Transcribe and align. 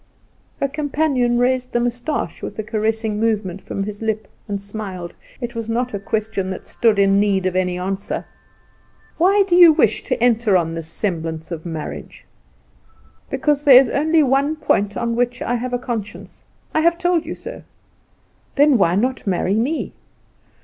Her 0.59 0.67
companion 0.67 1.37
raised 1.37 1.73
the 1.73 1.79
moustache 1.79 2.41
with 2.41 2.57
a 2.57 2.63
caressing 2.63 3.19
movement 3.19 3.61
from 3.61 3.83
his 3.83 4.01
lip 4.01 4.27
and 4.47 4.59
smiled. 4.59 5.13
It 5.39 5.53
was 5.53 5.69
not 5.69 5.93
a 5.93 5.99
question 5.99 6.49
that 6.49 6.65
stood 6.65 6.97
in 6.97 7.19
need 7.19 7.45
of 7.45 7.55
any 7.55 7.77
answer. 7.77 8.25
"Why 9.19 9.43
do 9.47 9.55
you 9.55 9.71
wish 9.71 10.01
to 10.05 10.19
enter 10.19 10.57
on 10.57 10.73
this 10.73 10.87
semblance 10.87 11.51
of 11.51 11.67
marriage?" 11.67 12.25
"Because 13.29 13.63
there 13.63 13.79
is 13.79 13.91
only 13.91 14.23
one 14.23 14.55
point 14.55 14.97
on 14.97 15.15
which 15.15 15.39
I 15.39 15.53
have 15.53 15.71
a 15.71 15.77
conscience. 15.77 16.41
I 16.73 16.79
have 16.81 16.97
told 16.97 17.27
you 17.27 17.35
so." 17.35 17.61
"Then 18.55 18.79
why 18.79 18.95
not 18.95 19.27
marry 19.27 19.53
me?" 19.53 19.93